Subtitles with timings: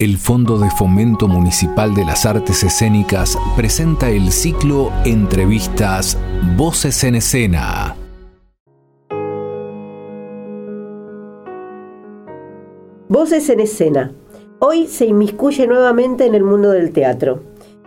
[0.00, 6.16] El Fondo de Fomento Municipal de las Artes Escénicas presenta el ciclo Entrevistas
[6.56, 7.94] Voces en Escena.
[13.10, 14.14] Voces en Escena.
[14.58, 17.42] Hoy se inmiscuye nuevamente en el mundo del teatro.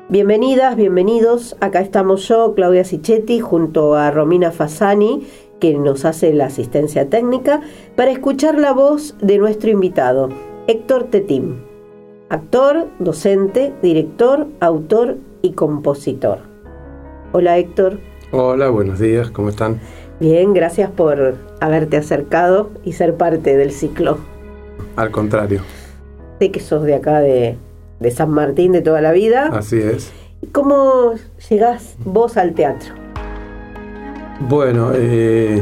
[0.07, 1.55] Bienvenidas, bienvenidos.
[1.61, 5.25] Acá estamos yo, Claudia Sichetti, junto a Romina Fasani,
[5.59, 7.61] que nos hace la asistencia técnica,
[7.95, 10.30] para escuchar la voz de nuestro invitado,
[10.68, 11.72] Héctor Tetim
[12.34, 16.39] actor, docente, director, autor y compositor.
[17.32, 18.00] Hola Héctor.
[18.32, 19.79] Hola, buenos días, ¿cómo están?
[20.19, 24.18] Bien, gracias por haberte acercado y ser parte del ciclo.
[24.96, 25.61] Al contrario.
[26.39, 27.56] Sé que sos de acá de,
[28.09, 29.51] San Martín de toda la vida.
[29.54, 30.11] Así es.
[30.51, 31.14] ¿Cómo
[31.50, 32.95] llegás vos al teatro?
[34.39, 35.61] Bueno, eh,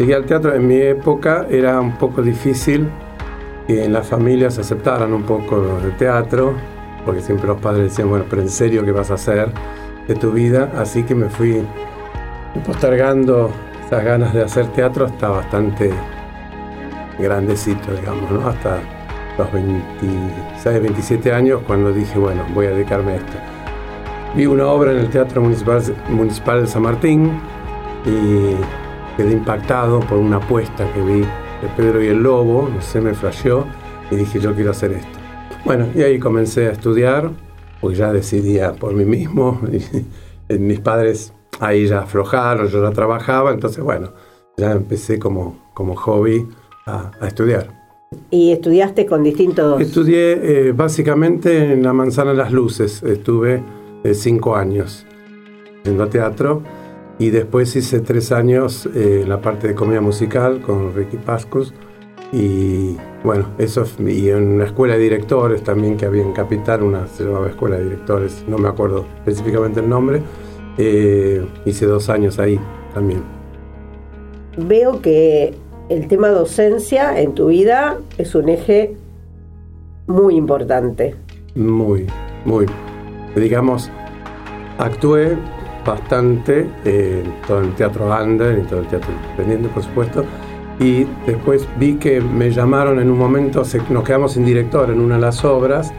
[0.00, 2.88] llegué al teatro en mi época, era un poco difícil
[3.66, 6.54] que en las familias aceptaran un poco el teatro,
[7.04, 9.50] porque siempre los padres decían, bueno, pero en serio, ¿qué vas a hacer
[10.06, 10.72] de tu vida?
[10.76, 11.62] Así que me fui
[12.66, 13.50] postergando
[13.86, 15.90] esas ganas de hacer teatro hasta bastante
[17.18, 18.46] grandecito, digamos, ¿no?
[18.46, 18.78] Hasta
[19.38, 23.32] los 26, 27 años, cuando dije, bueno, voy a dedicarme a esto.
[24.34, 27.38] Vi una obra en el Teatro Municipal, Municipal de San Martín
[28.06, 28.54] y
[29.16, 31.26] quedé impactado por una apuesta que vi
[31.62, 33.64] de Pedro y el Lobo, no sé, me flasheó
[34.10, 35.18] y dije yo quiero hacer esto.
[35.64, 37.30] Bueno, y ahí comencé a estudiar,
[37.80, 39.60] porque ya decidía por mí mismo,
[40.48, 44.12] y, mis padres ahí ya aflojaron, yo ya trabajaba, entonces bueno,
[44.56, 46.46] ya empecé como, como hobby
[46.86, 47.80] a, estudiar.
[48.30, 49.80] ¿Y estudiaste con distintos...?
[49.80, 50.32] Estudié
[50.68, 53.62] eh, básicamente en la Manzana de las Luces, estuve
[54.04, 55.06] eh, cinco años
[55.80, 56.62] haciendo teatro
[57.22, 61.72] y después hice tres años eh, en la parte de comedia musical con Ricky Pascus.
[62.32, 67.06] Y bueno, eso y en una escuela de directores también que había en Capital, una
[67.06, 70.20] se llamaba Escuela de Directores, no me acuerdo específicamente el nombre.
[70.78, 72.58] Eh, hice dos años ahí
[72.92, 73.22] también.
[74.56, 75.54] Veo que
[75.90, 78.96] el tema docencia en tu vida es un eje
[80.08, 81.14] muy importante.
[81.54, 82.04] Muy,
[82.44, 82.66] muy.
[83.36, 83.92] Digamos,
[84.78, 85.36] actué
[85.84, 90.24] bastante, eh, todo el teatro under y todo el teatro independiente, por supuesto.
[90.78, 95.16] Y después vi que me llamaron en un momento, nos quedamos sin director en una
[95.16, 95.92] de las obras,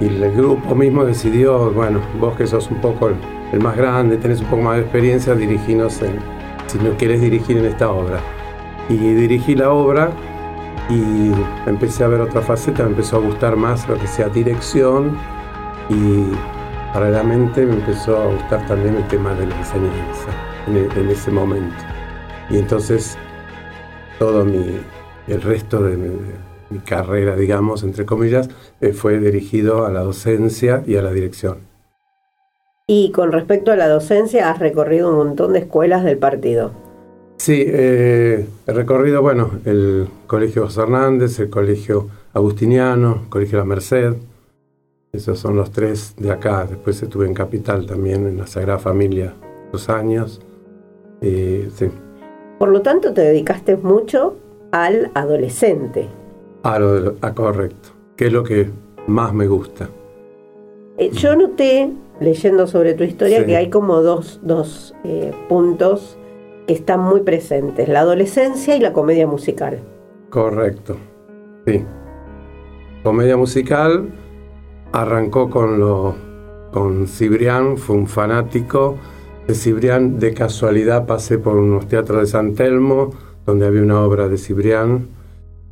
[0.00, 3.10] y el grupo mismo decidió, bueno, vos que sos un poco
[3.52, 6.18] el, más grande, tenés un poco más de experiencia, dirigirnos en,
[6.66, 8.20] si no quieres dirigir en esta obra.
[8.88, 10.10] Y dirigí la obra
[10.88, 11.32] y
[11.68, 15.16] empecé a ver otra faceta, me empezó a gustar más lo que sea dirección
[15.90, 16.32] y
[16.98, 20.30] paralelamente me empezó a gustar también el tema de la enseñanza
[20.66, 21.76] en, e, ese momento.
[22.50, 23.16] Y entonces
[24.18, 24.80] todo mi,
[25.28, 28.50] el resto de mi, carrera, digamos, entre comillas,
[28.80, 31.58] eh, fue dirigido a la docencia y a la dirección.
[32.88, 36.72] Y con respecto a la docencia, has recorrido un montón de escuelas del partido.
[37.36, 43.64] Sí, eh, he recorrido, bueno, el Colegio José Hernández, el Colegio Agustiniano, el Colegio La
[43.64, 44.14] Merced,
[45.18, 46.64] esos son los tres de acá.
[46.68, 49.34] Después estuve en Capital también, en la Sagrada Familia,
[49.72, 50.40] dos años.
[51.20, 51.88] Eh, sí.
[52.58, 54.36] Por lo tanto, te dedicaste mucho
[54.70, 56.08] al adolescente.
[56.62, 58.70] A lo a correcto, que es lo que
[59.06, 59.88] más me gusta.
[60.98, 61.90] Eh, yo noté,
[62.20, 66.16] leyendo sobre tu historia, que hay como dos, dos eh, puntos
[66.66, 69.80] que están muy presentes, la adolescencia y la comedia musical.
[70.30, 70.96] Correcto,
[71.66, 71.84] sí.
[73.02, 74.12] Comedia musical
[74.92, 76.14] arrancó con, lo,
[76.72, 78.96] con Cibrián, fue un fanático
[79.46, 80.18] de Cibrián.
[80.18, 83.10] De casualidad pasé por unos teatros de San Telmo,
[83.46, 85.08] donde había una obra de Cibrián.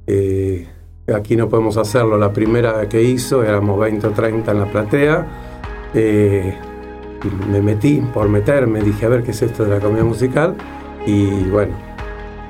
[0.06, 0.66] Eh,
[1.14, 5.26] aquí no podemos hacerlo, la primera que hizo, éramos 20 o 30 en la platea.
[5.94, 6.54] Eh,
[7.50, 10.54] me metí por meterme, dije a ver qué es esto de la comedia musical.
[11.06, 11.74] Y bueno,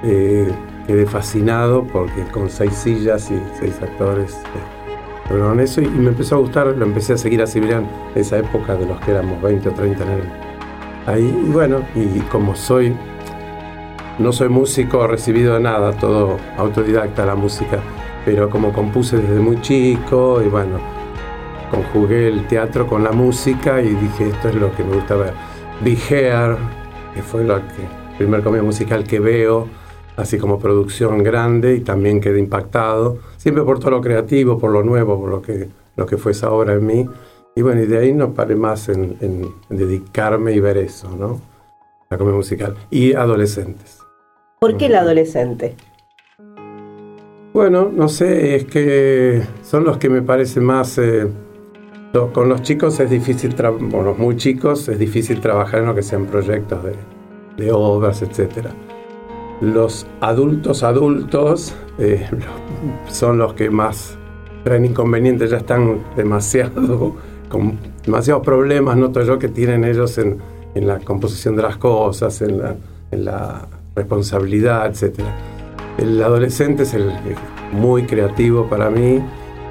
[0.03, 0.51] eh,
[0.87, 4.37] quedé fascinado porque con seis sillas y seis actores
[5.31, 8.77] en eso y me empezó a gustar, lo empecé a seguir a Cibrián esa época
[8.77, 10.11] de los que éramos 20 o 30 en
[11.07, 11.45] ahí.
[11.47, 12.97] Y bueno, y como soy,
[14.19, 17.81] no soy músico recibido de nada, todo autodidacta la música,
[18.25, 20.79] pero como compuse desde muy chico y bueno,
[21.71, 25.35] conjugué el teatro con la música y dije esto es lo que me gusta ver.
[25.83, 26.57] Vi Hair,
[27.15, 27.83] que fue la que,
[28.17, 29.69] primer comedia musical que veo,
[30.17, 34.83] así como producción grande y también quedé impactado siempre por todo lo creativo, por lo
[34.83, 37.09] nuevo, por lo que, lo que fue esa obra en mí.
[37.55, 39.17] Y bueno, y de ahí no paré más en,
[39.69, 41.41] dedicarme y ver eso, ¿no?
[42.11, 42.75] La comedia musical.
[42.91, 44.01] Y adolescentes.
[44.59, 45.77] ¿Por qué el adolescente?
[47.55, 50.99] Bueno, no sé, es que son los que me parecen más...
[50.99, 51.29] Eh,
[52.33, 56.03] con los chicos es difícil, con los muy chicos es difícil trabajar en lo que
[56.03, 56.95] sean proyectos de,
[57.65, 58.71] de obras, etc.
[59.61, 62.29] Los adultos adultos eh,
[63.09, 64.19] son los que más
[64.65, 67.15] traen inconvenientes, ya están demasiado
[67.49, 70.39] con demasiados problemas, noto yo, que tienen ellos en,
[70.75, 72.77] en la composición de las cosas, en la,
[73.11, 75.21] en la responsabilidad, etc.
[75.99, 77.13] El adolescente es el,
[77.73, 79.23] muy creativo para mí,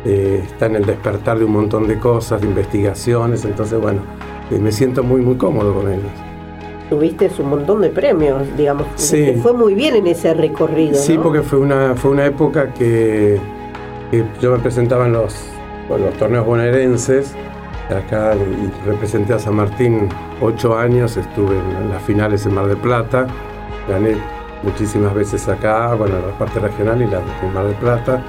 [0.04, 4.02] eh, está en el despertar de un montón de cosas, de investigaciones, entonces bueno,
[4.50, 6.25] eh, me siento muy muy cómodo con ellos.
[6.90, 9.40] Tuviste un montón de premios, digamos, sí.
[9.42, 10.96] fue muy bien en ese recorrido.
[10.96, 13.40] Sí, porque fue una, fue una época que,
[14.40, 15.36] yo me presentaba en los,
[15.90, 17.34] los torneos bonaerenses,
[17.90, 18.36] acá
[18.86, 20.10] representé a San Martín
[20.42, 23.28] ocho años, estuve en las finales en Mar del Plata,
[23.90, 24.16] gané
[24.64, 28.22] muchísimas veces acá, bueno, la parte regional y la de Mar del Plata,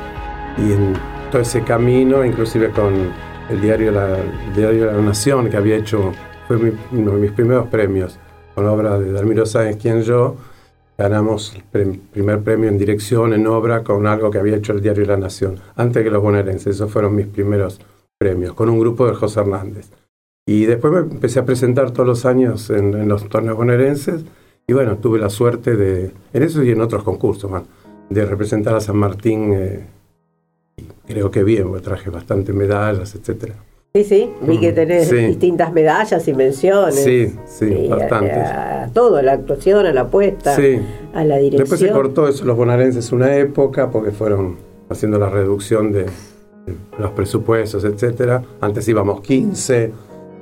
[0.58, 0.94] y en
[1.30, 2.94] todo ese camino, inclusive con
[3.48, 4.16] el diario La,
[4.54, 6.12] diario la Nación, que había hecho,
[6.48, 6.56] fue
[6.92, 8.18] uno de mis primeros premios,
[8.56, 10.34] con obra de Dalmiro Sáenz, quien yo,
[10.96, 15.04] ganamos el primer premio en dirección, en obra, con algo que había hecho el diario
[15.04, 17.78] La Nación, antes que los bonaerenses, esos fueron mis primeros
[18.16, 19.90] premios, con un grupo de José Hernández.
[20.46, 24.24] Y después me empecé a presentar todos los años en, los torneos bonaerenses,
[24.66, 27.50] y bueno, tuve la suerte de, en eso y en otros concursos,
[28.08, 29.86] de representar a San Martín, eh,
[31.06, 33.54] creo que bien, traje bastantes medallas, etcétera.
[33.96, 37.02] Sí, sí, vi que tenés distintas medallas y menciones.
[37.02, 38.36] Sí, sí, bastantes.
[38.36, 40.54] A, todo, a la actuación, a la apuesta,
[41.14, 41.60] a la dirección.
[41.60, 44.56] Después se cortó eso los bonaerenses una época porque fueron
[44.90, 46.04] haciendo la reducción de,
[46.98, 48.42] los presupuestos, etcétera.
[48.60, 49.92] Antes íbamos 15,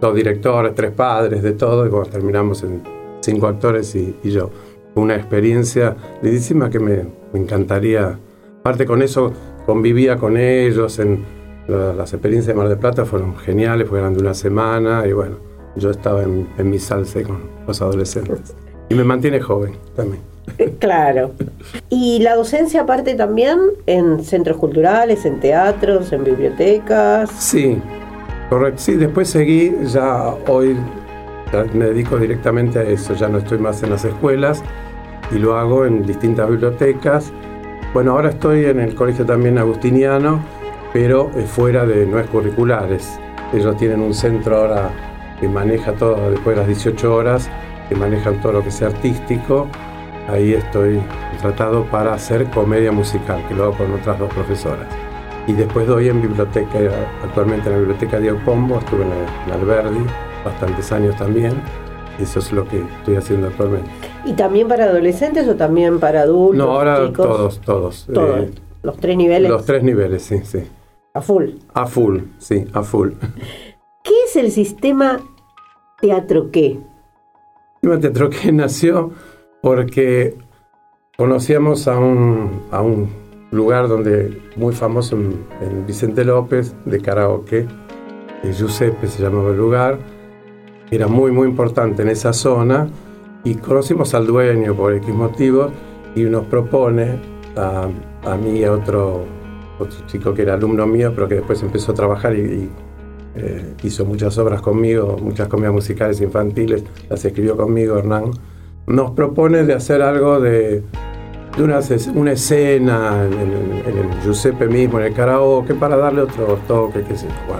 [0.01, 2.83] dos directores, tres padres, de todo, y cuando terminamos en
[3.21, 4.51] cinco actores y, yo.
[4.97, 7.05] Una experiencia lindísima que me,
[7.35, 8.19] encantaría.
[8.59, 9.33] Aparte con eso
[9.65, 14.35] convivía con ellos, en las experiencias de Mar del Plata fueron geniales, fueron de una
[14.35, 15.37] semana y bueno,
[15.77, 18.55] yo estaba en, mi salsa con los adolescentes.
[18.89, 20.23] Y me mantiene joven también.
[20.79, 21.33] Claro.
[21.89, 27.31] ¿Y la docencia aparte también en centros culturales, en teatros, en bibliotecas?
[27.31, 27.81] Sí,
[28.51, 28.83] correcto.
[28.83, 30.77] Sí, después seguí, ya hoy
[31.73, 34.63] me dedico directamente a eso, ya no estoy más en las escuelas
[35.31, 37.33] y lo hago en distintas bibliotecas.
[37.93, 40.45] Bueno, ahora estoy en el colegio también agustiniano,
[40.95, 43.19] pero fuera de no es curriculares.
[43.53, 44.91] Ellos tienen un centro ahora
[45.41, 47.51] que maneja todo después de las 18 horas,
[47.89, 49.67] que manejan todo lo que sea artístico.
[50.29, 51.03] Ahí estoy
[51.41, 54.87] tratado para hacer comedia musical, que lo hago con otras dos profesoras.
[55.49, 56.79] Y después doy en biblioteca,
[57.25, 60.07] actualmente en la biblioteca Diego Pombo, estuve en, Alberdi
[60.45, 61.55] bastantes años también.
[62.21, 63.91] Eso es lo que estoy haciendo actualmente.
[64.25, 66.65] ¿Y también para adolescentes o también para adultos?
[66.65, 68.07] No, ahora todos, todos.
[68.15, 68.43] Todos.
[68.43, 68.51] Eh,
[68.85, 69.51] los tres niveles.
[69.51, 70.63] Los tres niveles, sí, sí.
[71.17, 71.51] A full.
[71.75, 73.11] A full, sí, a full.
[74.03, 75.21] ¿Qué es el sistema
[76.01, 76.73] Teatro Qué?
[76.73, 76.81] El
[77.75, 79.13] sistema Teatro Qué nació
[79.63, 80.37] porque
[81.17, 83.09] conocíamos a un, a un
[83.53, 87.69] lugar donde muy famoso en, Vicente López de karaoke,
[88.43, 89.99] Giuseppe se llamaba el lugar,
[90.91, 92.89] era muy muy importante en esa zona
[93.45, 95.71] y conocimos al dueño por X motivos
[96.17, 97.21] y nos propone
[97.57, 97.89] a,
[98.25, 99.25] a mí y a otro,
[99.79, 102.69] otro chico que era alumno mío pero que después empezó a trabajar y,
[103.37, 108.31] eh, hizo muchas obras conmigo, muchas comedias musicales infantiles, las escribió conmigo Hernán,
[108.87, 110.85] nos propone de hacer algo de
[111.59, 111.81] una,
[112.15, 117.27] una escena en, el Giuseppe mismo, en el karaoke, para darle otro toque, qué sé
[117.27, 117.57] yo.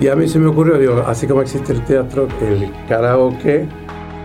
[0.00, 3.66] Y a mí se me ocurrió, digo, así como existe el teatro, el karaoke,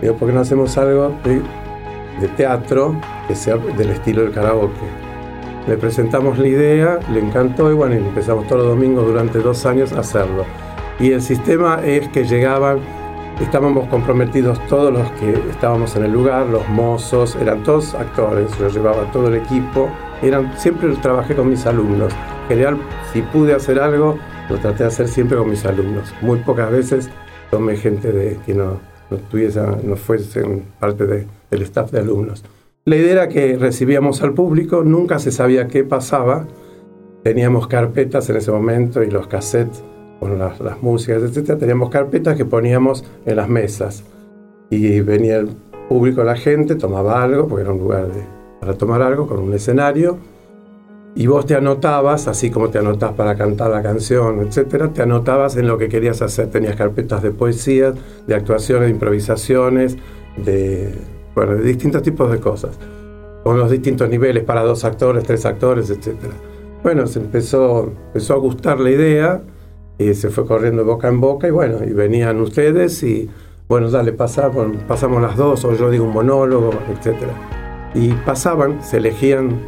[0.00, 1.42] digo, ¿por qué no hacemos algo de,
[2.36, 5.03] teatro que sea del estilo del karaoke?
[5.66, 9.92] Le presentamos la idea, le encantó y bueno, empezamos todos los domingos durante dos años
[9.92, 10.44] a hacerlo.
[11.00, 12.80] Y el sistema es que llegaban
[13.40, 18.68] estábamos comprometidos todos los que estábamos en el lugar, los mozos, eran todos actores, yo
[18.68, 19.90] llevaba todo el equipo,
[20.22, 22.12] eran, siempre trabajé con mis alumnos.
[22.42, 22.78] En general,
[23.12, 24.18] si pude hacer algo,
[24.48, 26.14] lo traté de hacer siempre con mis alumnos.
[26.20, 27.10] Muy pocas veces
[27.50, 28.78] tomé gente de, que no,
[29.10, 29.96] no, tuviese, no
[30.78, 32.44] parte del staff de alumnos.
[32.86, 36.46] La idea era que recibíamos al público, nunca se sabía qué pasaba,
[37.22, 39.82] teníamos carpetas en ese momento y los cassettes
[40.20, 44.04] con las, músicas, etcétera, teníamos carpetas que poníamos en las mesas.
[44.68, 45.48] Y venía el
[45.88, 48.08] público, la gente, tomaba algo, porque era un lugar
[48.60, 50.18] para tomar algo, con un escenario,
[51.14, 55.56] y vos te anotabas, así como te anotás para cantar la canción, etcétera, te anotabas
[55.56, 56.50] en lo que querías hacer.
[56.50, 57.94] Tenías carpetas de poesía,
[58.26, 59.96] de actuaciones, de improvisaciones,
[60.36, 60.92] de,
[61.34, 62.78] bueno, distintos tipos de cosas.
[63.42, 66.16] con los distintos niveles para dos actores, tres actores, etc.
[66.82, 69.42] Bueno, se empezó, empezó a gustar la idea
[69.98, 73.28] y se fue corriendo boca en boca y bueno, y venían ustedes y
[73.68, 77.16] bueno, dale, pasamos, pasamos las dos, o yo digo un monólogo, etc.
[77.94, 79.60] Y pasaban, se elegían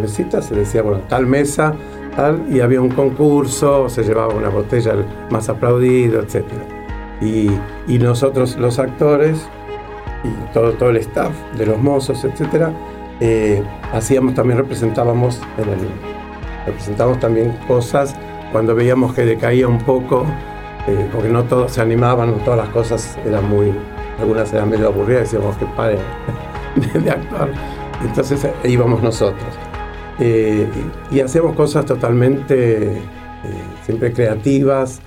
[0.00, 1.74] mesitas, se decía, bueno, tal mesa,
[2.14, 4.94] tal, y había un concurso, se llevaba una botella
[5.30, 6.44] más aplaudido, etc.
[7.20, 7.50] Y,
[7.86, 9.48] y nosotros los actores
[10.24, 12.70] y todo, todo el staff de los mozos, etc.,
[13.20, 15.88] eh, hacíamos también, representábamos en el,
[16.66, 18.14] representábamos también cosas
[18.52, 20.24] cuando veíamos que decaía un poco,
[20.86, 23.72] eh, porque no todos se animaban, no todas las cosas eran muy,
[24.20, 25.98] algunas eran medio aburridas, decíamos que pare
[26.94, 27.50] de, actuar.
[28.04, 29.48] Entonces eh, íbamos nosotros.
[30.20, 33.02] y, hacíamos cosas totalmente,
[33.84, 35.00] siempre creativas.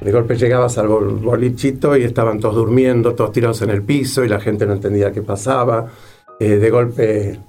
[0.00, 4.28] De golpe llegabas al bolichito y estaban todos durmiendo, todos tirados en el piso y
[4.28, 5.86] la gente no entendía qué pasaba.
[6.38, 7.40] de golpe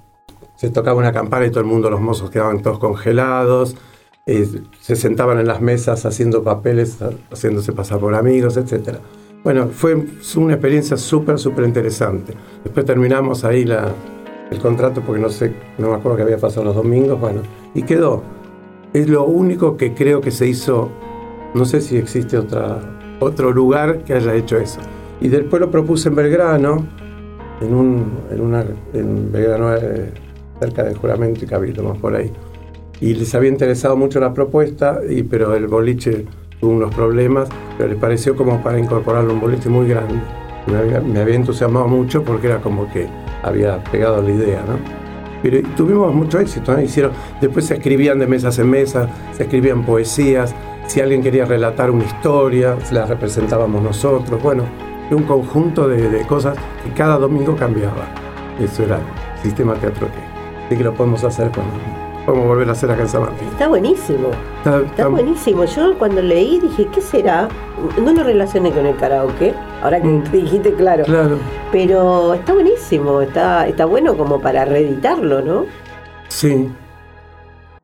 [0.60, 3.78] se tocaba una campana y todo el mundo, los mozos quedaban todos congelados,
[4.26, 4.46] eh,
[4.82, 6.98] se sentaban en las mesas haciendo papeles,
[7.32, 8.98] haciéndose pasar por amigos, etc.
[9.42, 9.96] Bueno, fue
[10.36, 12.34] una experiencia súper, súper interesante.
[12.62, 13.88] Después terminamos ahí la,
[14.52, 17.42] el contrato porque no sé, no me acuerdo qué había pasado los domingos, bueno,
[17.74, 18.22] y quedó.
[18.92, 20.92] Es lo único que creo que se hizo,
[21.54, 22.80] no sé si existe otra,
[23.20, 24.80] otro lugar que haya hecho eso.
[25.22, 26.86] Y después lo propuse en Belgrano,
[27.62, 30.12] en, un, en, una, en Belgrano, eh,
[30.60, 32.32] cerca del juramento y cabildo, más por ahí.
[33.02, 36.26] Y les había interesado mucho la propuesta, y, pero el boliche
[36.60, 40.20] tuvo unos problemas, pero les pareció como para incorporarlo un boliche muy grande.
[40.68, 43.08] Me había, entusiasmado mucho porque era como que
[43.44, 44.78] había pegado la idea, ¿no?
[45.42, 46.82] Pero tuvimos mucho éxito, ¿no?
[46.82, 50.54] Hicieron, después se escribían de mesas en mesas, se escribían poesías,
[50.90, 54.64] si alguien quería relatar una historia, la representábamos nosotros, bueno,
[55.12, 58.08] un conjunto de, de cosas que cada domingo cambiaba.
[58.60, 61.74] Eso era el sistema teatro que Así que lo podemos hacer cuando
[62.26, 63.48] podemos volver a hacer acá en San Martín.
[63.50, 64.30] Está buenísimo.
[64.58, 65.66] Está, buenísimo.
[65.66, 67.48] Yo cuando leí dije, ¿qué será?
[68.04, 69.54] No lo relacioné con el karaoke,
[69.84, 70.32] ahora que mm.
[70.32, 71.06] dijiste claro.
[71.06, 71.38] Claro.
[71.72, 75.66] Pero está buenísimo, está, está bueno como para reeditarlo, ¿no?
[76.30, 76.70] Sí.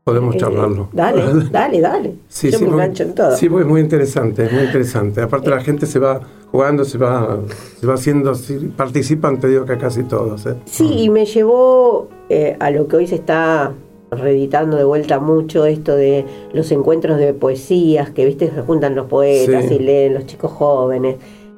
[0.06, 0.90] Podemos eh, charlarlo.
[0.94, 2.14] Dale, dale, dale.
[2.28, 3.36] Sí, Yo me engancho en todo.
[3.36, 5.20] Sí, pues es muy interesante, es muy interesante.
[5.20, 6.22] Aparte la gente se va
[6.52, 7.40] jugando, se va,
[7.80, 8.34] se va haciendo,
[8.78, 10.46] participan, te digo que casi todos.
[10.46, 10.58] ¿eh?
[10.66, 13.72] Sí, y me llevó eh, a lo que hoy se está
[14.12, 19.08] reeditando de vuelta mucho esto de los encuentros de poesías, que viste se juntan los
[19.08, 21.16] poetas y leen los chicos jóvenes.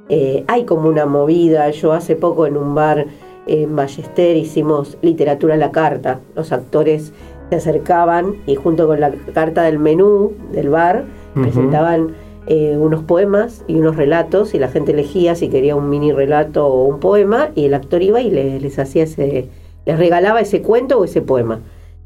[0.08, 3.08] Eh, hay como una movida, yo hace poco en un bar
[3.46, 7.12] en Ballester hicimos literatura a la carta, los actores
[7.50, 12.16] se acercaban y junto con la carta del menú del bar presentaban
[12.48, 16.66] eh, unos poemas y unos relatos y la gente elegía si quería un mini relato
[16.66, 19.50] o un poema y el actor iba y les hacía ese,
[19.86, 21.60] les regalaba ese cuento o ese poema.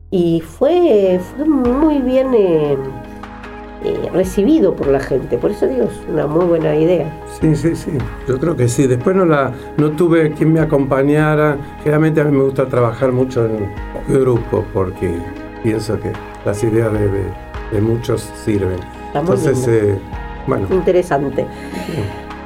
[0.10, 2.76] Y fue, fue muy bien eh,
[3.84, 7.12] eh, recibido por la gente, por eso digo, es una muy buena idea.
[7.40, 7.92] Sí, sí, sí,
[8.28, 8.86] yo creo que sí.
[8.86, 11.58] Después no, la, no tuve quien me acompañara.
[11.80, 13.72] Generalmente a mí me gusta trabajar mucho en
[14.08, 15.16] grupo porque
[15.64, 16.12] pienso que
[16.46, 18.78] las ideas de, muchos sirven.
[19.14, 19.98] Entonces, eh,
[20.46, 20.68] bueno.
[20.70, 21.48] Interesante.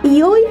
[0.03, 0.41] Y hoy,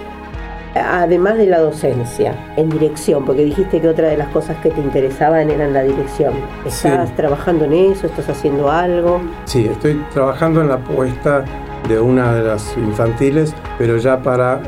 [0.74, 4.80] además de la docencia, en dirección, porque dijiste que otra de las cosas que te
[4.80, 6.34] interesaban eran la dirección.
[6.66, 8.06] ¿Estás trabajando en eso?
[8.06, 9.20] ¿Estás haciendo algo?
[9.44, 11.44] Sí, estoy trabajando en la puesta
[11.88, 14.60] de una de las infantiles, pero ya para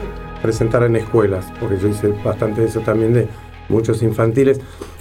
[0.43, 3.29] presentar en escuelas, porque yo hice bastante de eso también de
[3.69, 4.61] muchos infantiles.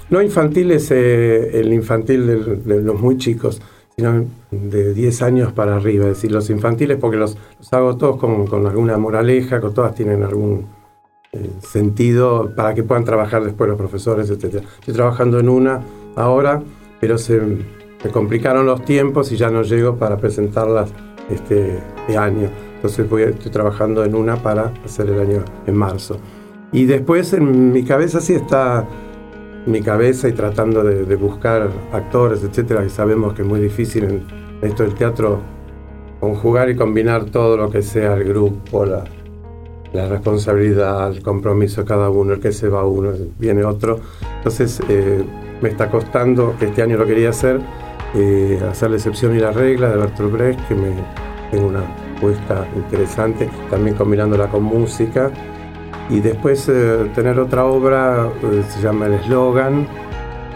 [0.09, 3.62] No infantiles, eh, el infantil de, los muy chicos,
[3.95, 7.38] sino de 10 años para arriba, es decir, los infantiles, porque los,
[7.71, 10.65] hago todos con, con, alguna moraleja, con todas tienen algún
[11.62, 14.63] sentido para que puedan trabajar después los profesores, etc.
[14.80, 15.82] Estoy trabajando en una
[16.15, 16.62] ahora,
[17.00, 20.92] pero se me complicaron los tiempos y ya no llego para presentarlas
[21.30, 21.80] este,
[22.18, 22.50] año.
[22.75, 26.18] Entonces voy, estoy trabajando en una para hacer el año en marzo.
[26.72, 28.86] Y después en mi cabeza sí está
[29.65, 34.24] mi cabeza y tratando de, buscar actores, etcétera, que sabemos que es muy difícil en
[34.62, 35.39] esto del teatro
[36.20, 39.04] conjugar y combinar todo lo que sea el grupo, la,
[40.08, 44.00] responsabilidad, el compromiso cada uno, el que se va uno, viene otro.
[44.38, 45.24] Entonces eh,
[45.62, 47.60] me está costando, este año lo quería hacer,
[48.14, 50.92] eh, hacer la excepción y la regla de Bertolt Brecht, que me
[51.52, 51.84] tengo una
[52.20, 55.32] puesta interesante, también combinándola con música
[56.10, 58.30] y después eh, tener otra obra,
[58.70, 59.88] se llama El Eslogan,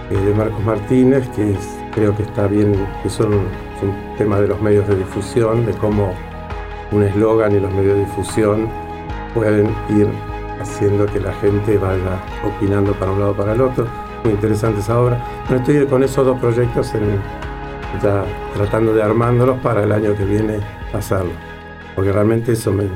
[0.10, 1.56] de Marcos Martínez, que
[1.94, 6.14] creo que está bien, que son, un tema de los medios de difusión, de cómo
[6.92, 8.68] un eslogan y los medios de difusión
[9.34, 10.08] pueden ir
[10.60, 13.88] haciendo que la gente vaya opinando para un lado o para el otro.
[14.24, 15.24] muy interesante esa obra.
[15.50, 16.92] Estoy con esos dos proyectos
[18.04, 20.60] ya tratando de armándolos para el año que viene
[20.94, 21.32] hacerlo.
[21.96, 22.88] Porque realmente eso me,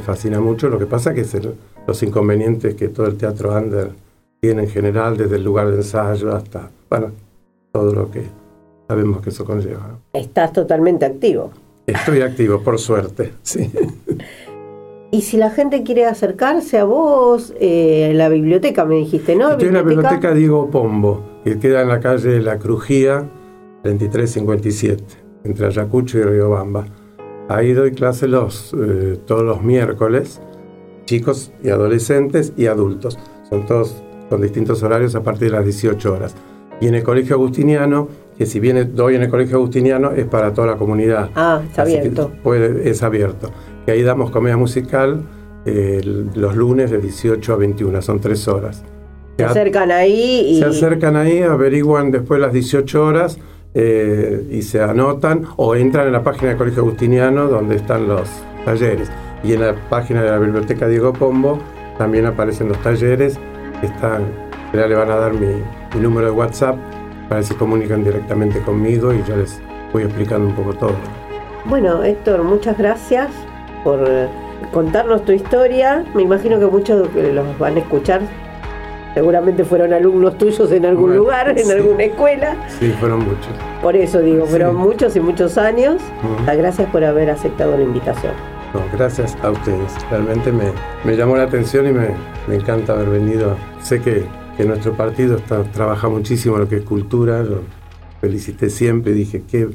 [0.00, 0.68] fascina mucho.
[0.68, 1.36] Lo que pasa que es
[1.86, 3.90] los inconvenientes que todo el teatro under
[4.40, 7.12] tiene en general, desde el lugar de ensayo hasta, bueno,
[7.72, 8.22] todo lo que
[8.88, 9.98] sabemos que eso conlleva.
[10.12, 11.50] Estás totalmente activo.
[11.86, 13.70] Estoy activo, por suerte, sí.
[15.14, 19.52] Y si la gente quiere acercarse a vos, eh, la biblioteca me dijiste, ¿no?
[19.52, 23.30] Estoy en la biblioteca Diego Pombo, que queda en la calle La Crujía,
[23.84, 25.04] 2357,
[25.44, 26.86] entre Ayacucho y Riobamba.
[27.48, 30.40] Ahí doy clase los, eh, todos los miércoles,
[31.04, 33.16] chicos y adolescentes y adultos.
[33.48, 36.34] Son todos con distintos horarios a partir de las 18 horas.
[36.80, 40.52] Y en el Colegio Agustiniano, que si bien doy en el Colegio Agustiniano, es para
[40.52, 41.30] toda la comunidad.
[41.36, 42.32] Ah, está abierto.
[42.82, 43.52] es abierto.
[43.84, 45.22] Que ahí damos comedia musical
[45.66, 48.82] los lunes de 18 a 21, son tres horas.
[49.38, 50.58] Se acercan ahí y...
[50.58, 53.38] Se acercan ahí, averiguan después las 18 horas
[53.74, 58.28] eh, y se anotan o entran en la página del Colegio Agustiniano donde están los
[58.64, 59.10] talleres.
[59.42, 61.58] Y en la página de la Biblioteca Diego Pombo
[61.98, 63.38] también aparecen los talleres
[63.80, 64.22] que están,
[64.72, 65.48] ya le van a dar mi,
[66.00, 66.76] número de WhatsApp
[67.28, 69.60] para que se comuniquen directamente conmigo y ya les
[69.92, 70.94] voy explicando un poco todo.
[71.66, 73.30] Bueno, Héctor, muchas gracias
[73.84, 74.00] por
[74.72, 76.04] contarnos tu historia.
[76.14, 78.22] Me imagino que muchos los van a escuchar
[79.14, 82.56] seguramente fueron alumnos tuyos en algún lugar, en alguna escuela.
[82.80, 83.48] Sí, fueron muchos.
[83.80, 86.02] Por eso digo, fueron muchos y muchos años.
[86.44, 88.32] Gracias por haber aceptado la invitación.
[88.74, 89.94] No, gracias a ustedes.
[90.10, 90.72] Realmente me,
[91.04, 92.08] me llamó la atención y me,
[92.48, 93.56] me, encanta haber venido.
[93.80, 94.24] Sé que,
[94.56, 97.44] que nuestro partido está, trabaja muchísimo en lo que es cultura.
[97.44, 97.60] Lo
[98.20, 99.68] felicité siempre y dije, ¿qué,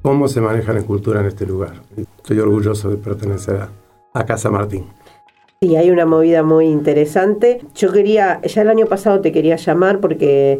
[0.00, 1.74] ¿cómo se maneja la cultura en este lugar?
[2.26, 3.68] Estoy orgulloso de pertenecer a,
[4.12, 4.86] a Casa Martín.
[5.60, 7.60] Sí, hay una movida muy interesante.
[7.76, 10.58] Yo quería, ya el año pasado te quería llamar porque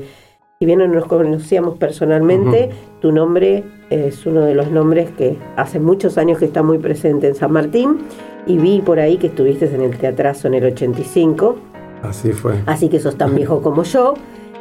[0.61, 2.71] si bien no nos conocíamos personalmente,
[3.01, 7.27] tu nombre es uno de los nombres que hace muchos años que está muy presente
[7.27, 7.99] en San Martín
[8.47, 11.57] y vi por ahí que estuviste en el teatrazo en el 85.
[12.05, 12.63] Así fue.
[12.67, 14.15] Así que sos tan viejo como yo.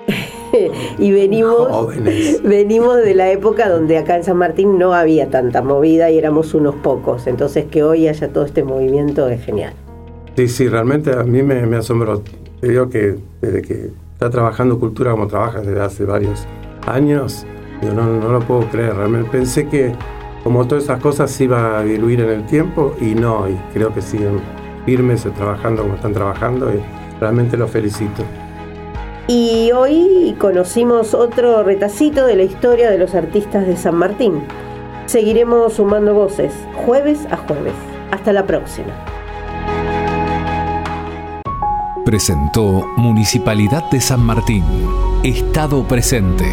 [0.97, 1.95] y venimos,
[2.43, 6.53] venimos de la época donde acá en San Martín no había tanta movida y éramos
[6.53, 7.27] unos pocos.
[7.27, 9.73] Entonces que hoy haya todo este movimiento es genial.
[10.35, 12.21] Sí, sí, realmente a mí me, me asombró.
[12.59, 16.45] Te digo que desde que está trabajando cultura como trabaja desde hace varios
[16.87, 17.45] años,
[17.81, 18.95] yo no, no lo puedo creer.
[18.95, 19.93] Realmente pensé que
[20.43, 23.93] como todas esas cosas se iba a diluir en el tiempo y no, y creo
[23.93, 24.39] que siguen
[24.85, 26.79] firmes trabajando como están trabajando y
[27.19, 28.23] realmente los felicito.
[29.27, 34.43] Y hoy conocimos otro retacito de la historia de los artistas de San Martín.
[35.07, 36.53] Seguiremos sumando voces,
[36.85, 37.73] jueves a jueves.
[38.11, 38.93] Hasta la próxima
[42.05, 44.63] presentó Municipalidad de San Martín.
[45.23, 46.45] Estado presente.